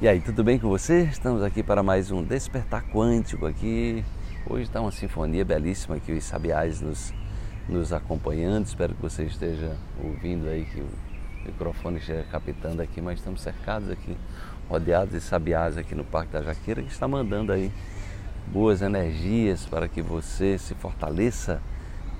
E 0.00 0.06
aí, 0.06 0.20
tudo 0.20 0.44
bem 0.44 0.60
com 0.60 0.68
você? 0.68 1.02
Estamos 1.10 1.42
aqui 1.42 1.60
para 1.60 1.82
mais 1.82 2.12
um 2.12 2.22
Despertar 2.22 2.84
Quântico 2.84 3.46
aqui. 3.46 4.04
Hoje 4.48 4.62
está 4.62 4.80
uma 4.80 4.92
sinfonia 4.92 5.44
belíssima 5.44 5.96
aqui, 5.96 6.12
os 6.12 6.22
sabiás 6.22 6.80
nos, 6.80 7.12
nos 7.68 7.92
acompanhando. 7.92 8.64
Espero 8.64 8.94
que 8.94 9.02
você 9.02 9.24
esteja 9.24 9.76
ouvindo 10.00 10.48
aí, 10.48 10.66
que 10.66 10.80
o 10.80 10.88
microfone 11.44 11.98
esteja 11.98 12.24
captando 12.30 12.80
aqui, 12.80 13.00
mas 13.00 13.18
estamos 13.18 13.40
cercados 13.40 13.90
aqui, 13.90 14.16
rodeados 14.68 15.14
de 15.14 15.20
sabiás 15.20 15.76
aqui 15.76 15.96
no 15.96 16.04
Parque 16.04 16.32
da 16.32 16.42
Jaqueira, 16.42 16.80
que 16.80 16.92
está 16.92 17.08
mandando 17.08 17.50
aí 17.50 17.72
boas 18.46 18.82
energias 18.82 19.66
para 19.66 19.88
que 19.88 20.00
você 20.00 20.58
se 20.58 20.76
fortaleça 20.76 21.60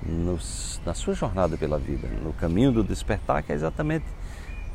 nos, 0.05 0.81
na 0.85 0.93
sua 0.93 1.13
jornada 1.13 1.55
pela 1.55 1.79
vida, 1.79 2.09
no 2.21 2.33
caminho 2.33 2.73
do 2.73 2.83
despertar, 2.83 3.41
que 3.41 3.53
é 3.53 3.55
exatamente 3.55 4.03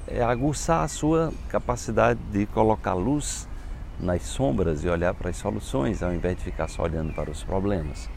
é 0.06 0.22
aguçar 0.22 0.82
a 0.84 0.88
sua 0.88 1.32
capacidade 1.48 2.20
de 2.30 2.46
colocar 2.46 2.94
luz 2.94 3.48
nas 3.98 4.22
sombras 4.22 4.84
e 4.84 4.88
olhar 4.88 5.14
para 5.14 5.30
as 5.30 5.36
soluções, 5.36 6.02
ao 6.02 6.12
invés 6.12 6.36
de 6.36 6.42
ficar 6.42 6.68
só 6.68 6.82
olhando 6.82 7.12
para 7.14 7.30
os 7.30 7.42
problemas. 7.42 8.08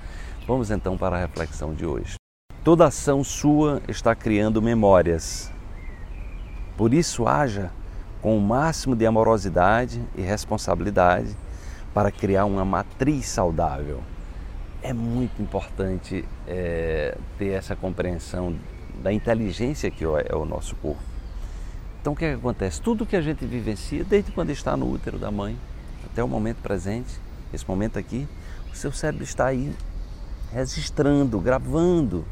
Vamos 0.47 0.71
então 0.71 0.97
para 0.97 1.17
a 1.17 1.19
reflexão 1.19 1.73
de 1.73 1.85
hoje. 1.85 2.15
Toda 2.63 2.85
ação 2.85 3.23
sua 3.23 3.81
está 3.87 4.13
criando 4.15 4.61
memórias. 4.61 5.51
Por 6.75 6.93
isso, 6.93 7.27
haja 7.27 7.71
com 8.21 8.37
o 8.37 8.41
máximo 8.41 8.95
de 8.95 9.05
amorosidade 9.05 10.01
e 10.15 10.21
responsabilidade 10.21 11.35
para 11.93 12.11
criar 12.11 12.45
uma 12.45 12.65
matriz 12.65 13.27
saudável. 13.27 14.01
É 14.81 14.93
muito 14.93 15.41
importante 15.41 16.25
é, 16.47 17.17
ter 17.37 17.49
essa 17.49 17.75
compreensão 17.75 18.55
da 19.01 19.13
inteligência 19.13 19.89
que 19.89 20.03
é 20.03 20.35
o 20.35 20.45
nosso 20.45 20.75
corpo. 20.75 21.16
Então 22.01 22.13
o 22.13 22.15
que, 22.15 22.25
é 22.25 22.29
que 22.31 22.39
acontece? 22.39 22.81
Tudo 22.81 23.05
que 23.05 23.15
a 23.15 23.21
gente 23.21 23.45
vivencia, 23.45 24.03
desde 24.03 24.31
quando 24.31 24.49
está 24.49 24.77
no 24.77 24.89
útero 24.91 25.17
da 25.17 25.31
mãe 25.31 25.57
até 26.05 26.23
o 26.23 26.27
momento 26.27 26.57
presente, 26.57 27.19
esse 27.53 27.67
momento 27.67 27.97
aqui, 27.97 28.27
o 28.71 28.75
seu 28.75 28.91
cérebro 28.91 29.23
está 29.23 29.47
aí 29.47 29.73
registrando, 30.51 31.39
gravando. 31.39 32.25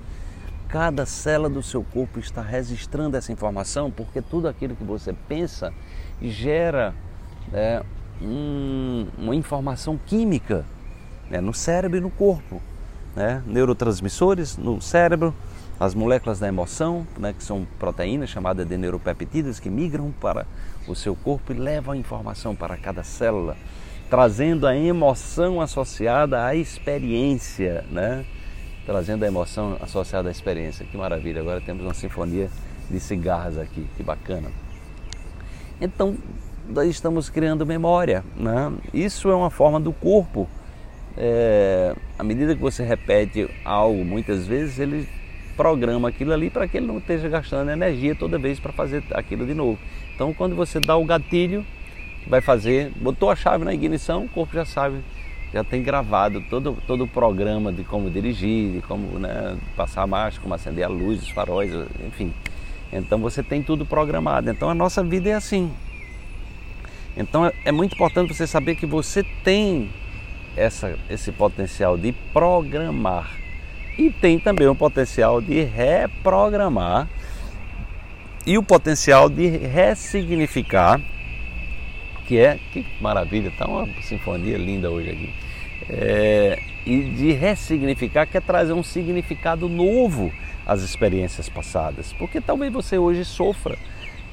Cada 0.67 1.05
célula 1.05 1.49
do 1.49 1.63
seu 1.63 1.83
corpo 1.83 2.19
está 2.19 2.41
registrando 2.41 3.16
essa 3.16 3.31
informação, 3.31 3.91
porque 3.91 4.22
tudo 4.22 4.47
aquilo 4.47 4.75
que 4.75 4.83
você 4.83 5.13
pensa 5.13 5.73
gera 6.22 6.94
né, 7.52 7.81
um, 8.22 9.07
uma 9.17 9.35
informação 9.35 10.00
química 10.05 10.66
né, 11.29 11.39
no 11.39 11.53
cérebro 11.53 11.97
e 11.97 12.02
no 12.02 12.09
corpo. 12.09 12.61
Né? 13.16 13.41
Neurotransmissores 13.45 14.57
no 14.57 14.81
cérebro, 14.81 15.33
as 15.79 15.93
moléculas 15.93 16.39
da 16.39 16.47
emoção, 16.47 17.05
né, 17.17 17.33
que 17.33 17.43
são 17.43 17.67
proteínas 17.77 18.29
chamadas 18.29 18.65
de 18.67 18.77
neuropeptidas, 18.77 19.59
que 19.59 19.69
migram 19.69 20.13
para 20.21 20.45
o 20.87 20.95
seu 20.95 21.15
corpo 21.15 21.51
e 21.51 21.55
levam 21.55 21.93
a 21.93 21.97
informação 21.97 22.55
para 22.55 22.77
cada 22.77 23.03
célula, 23.03 23.57
trazendo 24.09 24.67
a 24.67 24.75
emoção 24.75 25.59
associada 25.59 26.45
à 26.45 26.55
experiência, 26.55 27.83
né? 27.91 28.25
Trazendo 28.85 29.25
a 29.25 29.27
emoção 29.27 29.77
associada 29.81 30.29
à 30.29 30.31
experiência. 30.31 30.85
Que 30.85 30.95
maravilha! 30.95 31.41
Agora 31.41 31.59
temos 31.59 31.83
uma 31.83 31.93
sinfonia 31.93 32.49
de 32.89 32.99
cigarras 32.99 33.57
aqui, 33.57 33.87
que 33.97 34.03
bacana. 34.03 34.49
Então, 35.81 36.15
nós 36.69 36.87
estamos 36.89 37.29
criando 37.29 37.65
memória, 37.65 38.23
né? 38.37 38.71
Isso 38.93 39.29
é 39.29 39.35
uma 39.35 39.49
forma 39.49 39.79
do 39.79 39.91
corpo. 39.91 40.47
É, 41.17 41.95
à 42.17 42.23
medida 42.23 42.55
que 42.55 42.61
você 42.61 42.83
repete 42.83 43.49
algo 43.65 44.05
muitas 44.05 44.45
vezes, 44.45 44.79
ele 44.79 45.07
programa 45.55 46.09
aquilo 46.09 46.33
ali 46.33 46.49
para 46.49 46.67
que 46.67 46.77
ele 46.77 46.85
não 46.85 46.97
esteja 46.97 47.27
gastando 47.29 47.71
energia 47.71 48.15
toda 48.15 48.37
vez 48.37 48.59
para 48.59 48.71
fazer 48.71 49.03
aquilo 49.11 49.45
de 49.45 49.53
novo. 49.53 49.79
Então, 50.13 50.33
quando 50.33 50.55
você 50.55 50.79
dá 50.79 50.95
o 50.95 51.05
gatilho, 51.05 51.65
vai 52.27 52.41
fazer, 52.41 52.91
botou 52.95 53.29
a 53.29 53.35
chave 53.35 53.63
na 53.63 53.73
ignição, 53.73 54.25
o 54.25 54.29
corpo 54.29 54.53
já 54.53 54.65
sabe, 54.65 54.97
já 55.53 55.63
tem 55.63 55.81
gravado 55.83 56.41
todo, 56.49 56.77
todo 56.87 57.03
o 57.03 57.07
programa 57.07 57.71
de 57.71 57.83
como 57.83 58.09
dirigir, 58.09 58.73
de 58.73 58.81
como 58.81 59.19
né, 59.19 59.57
passar 59.75 60.03
a 60.03 60.07
marcha, 60.07 60.39
como 60.41 60.53
acender 60.53 60.83
a 60.83 60.88
luz, 60.88 61.21
os 61.21 61.29
faróis, 61.29 61.71
enfim. 62.05 62.33
Então 62.91 63.19
você 63.19 63.44
tem 63.44 63.61
tudo 63.61 63.85
programado. 63.85 64.49
Então 64.49 64.69
a 64.69 64.75
nossa 64.75 65.03
vida 65.03 65.29
é 65.29 65.33
assim. 65.33 65.71
Então 67.17 67.45
é, 67.45 67.53
é 67.65 67.71
muito 67.71 67.94
importante 67.94 68.33
você 68.33 68.47
saber 68.47 68.75
que 68.75 68.85
você 68.85 69.23
tem 69.44 69.89
essa, 70.55 70.97
esse 71.09 71.31
potencial 71.31 71.97
de 71.97 72.11
programar 72.33 73.44
e 73.97 74.09
tem 74.09 74.39
também 74.39 74.67
o 74.67 74.75
potencial 74.75 75.41
de 75.41 75.63
reprogramar 75.63 77.07
e 78.45 78.57
o 78.57 78.63
potencial 78.63 79.29
de 79.29 79.47
ressignificar, 79.47 81.01
que 82.28 82.38
é 82.38 82.59
que 82.72 82.85
maravilha, 83.01 83.51
tá 83.57 83.67
uma 83.67 83.88
sinfonia 84.01 84.57
linda 84.57 84.89
hoje 84.91 85.09
aqui. 85.09 85.33
É, 85.89 86.59
e 86.85 87.01
de 87.01 87.31
ressignificar, 87.31 88.25
que 88.25 88.38
é 88.38 88.41
trazer 88.41 88.73
um 88.73 88.83
significado 88.83 89.67
novo 89.67 90.31
às 90.66 90.81
experiências 90.81 91.50
passadas, 91.50 92.13
porque 92.13 92.39
talvez 92.39 92.72
você 92.72 92.97
hoje 92.97 93.25
sofra 93.25 93.77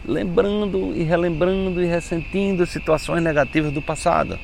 lembrando 0.04 0.92
e 0.96 1.02
relembrando 1.02 1.82
e 1.82 1.86
ressentindo 1.86 2.66
situações 2.66 3.22
negativas 3.22 3.72
do 3.72 3.80
passado. 3.80 4.38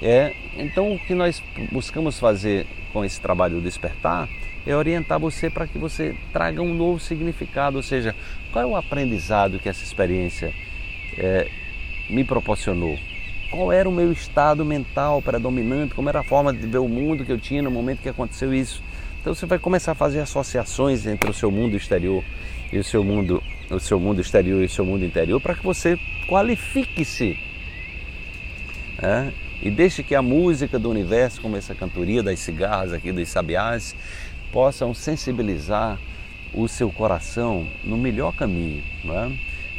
É, 0.00 0.32
então 0.56 0.94
o 0.94 0.98
que 0.98 1.14
nós 1.14 1.42
buscamos 1.72 2.18
fazer 2.18 2.66
com 2.92 3.04
esse 3.04 3.20
trabalho 3.20 3.56
do 3.56 3.60
despertar 3.60 4.28
é 4.66 4.76
orientar 4.76 5.18
você 5.18 5.48
para 5.50 5.66
que 5.66 5.78
você 5.78 6.14
traga 6.32 6.60
um 6.62 6.74
novo 6.74 7.00
significado, 7.00 7.76
ou 7.76 7.82
seja, 7.82 8.14
qual 8.52 8.64
é 8.64 8.66
o 8.66 8.76
aprendizado 8.76 9.58
que 9.58 9.68
essa 9.68 9.82
experiência 9.82 10.52
é, 11.16 11.48
me 12.10 12.22
proporcionou? 12.22 12.98
Qual 13.50 13.72
era 13.72 13.88
o 13.88 13.92
meu 13.92 14.12
estado 14.12 14.64
mental 14.64 15.22
predominante? 15.22 15.94
Como 15.94 16.08
era 16.08 16.20
a 16.20 16.24
forma 16.24 16.52
de 16.52 16.66
ver 16.66 16.78
o 16.78 16.88
mundo 16.88 17.24
que 17.24 17.32
eu 17.32 17.38
tinha 17.38 17.62
no 17.62 17.70
momento 17.70 18.02
que 18.02 18.08
aconteceu 18.08 18.52
isso? 18.52 18.82
Então 19.20 19.34
você 19.34 19.46
vai 19.46 19.58
começar 19.58 19.92
a 19.92 19.94
fazer 19.94 20.20
associações 20.20 21.06
entre 21.06 21.30
o 21.30 21.34
seu 21.34 21.50
mundo 21.50 21.76
exterior 21.76 22.22
e 22.70 22.78
o 22.78 22.84
seu 22.84 23.02
mundo, 23.02 23.42
o 23.70 23.80
seu 23.80 23.98
mundo 23.98 24.20
exterior 24.20 24.60
e 24.62 24.66
o 24.66 24.68
seu 24.68 24.84
mundo 24.84 25.04
interior 25.04 25.40
para 25.40 25.54
que 25.54 25.64
você 25.64 25.98
qualifique-se. 26.28 27.38
É? 29.00 29.47
E 29.60 29.70
deixe 29.70 30.02
que 30.02 30.14
a 30.14 30.22
música 30.22 30.78
do 30.78 30.88
universo, 30.88 31.40
como 31.40 31.56
essa 31.56 31.74
cantoria 31.74 32.22
das 32.22 32.38
cigarras 32.38 32.92
aqui, 32.92 33.10
dos 33.10 33.28
sabiás, 33.28 33.94
possam 34.52 34.94
sensibilizar 34.94 35.98
o 36.54 36.68
seu 36.68 36.90
coração 36.90 37.66
no 37.84 37.96
melhor 37.96 38.32
caminho, 38.34 38.82
é? 39.04 39.30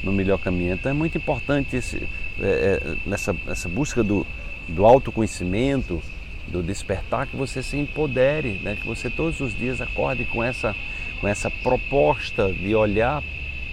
no 0.03 0.11
melhor 0.11 0.37
caminho. 0.37 0.73
Então 0.73 0.91
é 0.91 0.93
muito 0.93 1.17
importante 1.17 1.75
esse, 1.75 2.07
é, 2.39 2.43
é, 2.43 2.95
nessa 3.05 3.69
busca 3.69 4.03
do, 4.03 4.25
do 4.67 4.85
autoconhecimento, 4.85 6.01
do 6.47 6.61
despertar, 6.61 7.27
que 7.27 7.35
você 7.35 7.61
se 7.63 7.77
empodere, 7.77 8.59
né? 8.63 8.75
que 8.75 8.85
você 8.85 9.09
todos 9.09 9.39
os 9.39 9.55
dias 9.55 9.81
acorde 9.81 10.25
com 10.25 10.43
essa, 10.43 10.75
com 11.21 11.27
essa 11.27 11.49
proposta 11.49 12.51
de 12.51 12.75
olhar 12.75 13.23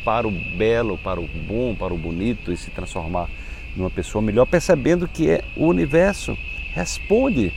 para 0.05 0.28
o 0.28 0.31
belo, 0.31 0.97
para 0.99 1.21
o 1.21 1.27
bom, 1.27 1.75
para 1.75 1.93
o 1.93 1.99
bonito 1.99 2.53
e 2.53 2.56
se 2.56 2.71
transformar 2.71 3.28
numa 3.76 3.91
pessoa 3.91 4.22
melhor, 4.22 4.47
percebendo 4.47 5.06
que 5.06 5.31
é, 5.31 5.44
o 5.54 5.66
universo 5.66 6.37
responde 6.72 7.53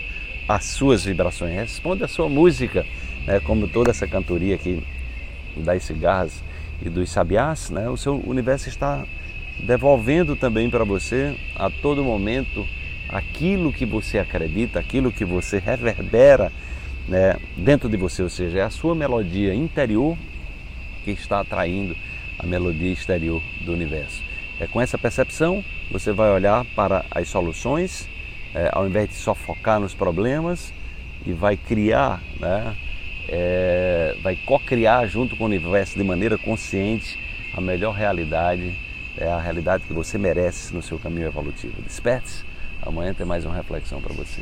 às 0.47 0.65
suas 0.65 1.05
vibrações, 1.05 1.55
responde 1.55 2.03
à 2.03 2.07
sua 2.07 2.27
música 2.27 2.85
né, 3.25 3.39
como 3.39 3.67
toda 3.67 3.91
essa 3.91 4.07
cantoria 4.07 4.55
aqui 4.55 4.83
das 5.55 5.83
cigarras 5.83 6.43
e 6.81 6.89
dos 6.89 7.09
sabiás, 7.09 7.69
né, 7.69 7.89
o 7.89 7.97
seu 7.97 8.15
universo 8.25 8.69
está 8.69 9.05
devolvendo 9.59 10.35
também 10.35 10.69
para 10.69 10.83
você 10.83 11.35
a 11.55 11.69
todo 11.69 12.03
momento 12.03 12.65
aquilo 13.09 13.73
que 13.73 13.85
você 13.85 14.19
acredita, 14.19 14.79
aquilo 14.79 15.11
que 15.11 15.25
você 15.25 15.59
reverbera 15.59 16.51
né, 17.07 17.37
dentro 17.57 17.89
de 17.89 17.97
você, 17.97 18.21
ou 18.21 18.29
seja, 18.29 18.59
é 18.59 18.61
a 18.61 18.69
sua 18.69 18.93
melodia 18.93 19.53
interior 19.53 20.17
que 21.03 21.11
está 21.11 21.39
atraindo 21.39 21.95
a 22.37 22.45
melodia 22.45 22.91
exterior 22.91 23.41
do 23.61 23.73
universo. 23.73 24.28
É 24.59 24.67
com 24.67 24.81
essa 24.81 24.97
percepção 24.97 25.63
você 25.89 26.11
vai 26.11 26.29
olhar 26.31 26.65
para 26.75 27.05
as 27.11 27.29
soluções, 27.29 28.07
é, 28.53 28.69
ao 28.73 28.87
invés 28.87 29.09
de 29.09 29.15
só 29.15 29.33
focar 29.33 29.79
nos 29.79 29.93
problemas, 29.93 30.73
e 31.25 31.31
vai 31.33 31.55
criar 31.55 32.21
né, 32.39 32.75
é, 33.27 34.15
vai 34.21 34.35
co-criar 34.35 35.05
junto 35.05 35.35
com 35.35 35.43
o 35.43 35.47
universo 35.47 35.97
de 35.97 36.03
maneira 36.03 36.37
consciente 36.37 37.17
a 37.53 37.61
melhor 37.61 37.93
realidade, 37.93 38.75
é 39.17 39.27
a 39.27 39.39
realidade 39.39 39.83
que 39.83 39.93
você 39.93 40.17
merece 40.17 40.73
no 40.73 40.81
seu 40.81 40.97
caminho 40.99 41.27
evolutivo. 41.27 41.81
Desperte-se, 41.81 42.43
amanhã 42.81 43.13
tem 43.13 43.25
mais 43.25 43.45
uma 43.45 43.55
reflexão 43.55 44.01
para 44.01 44.13
você. 44.13 44.41